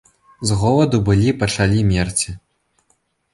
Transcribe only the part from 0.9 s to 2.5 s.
былі пачалі мерці.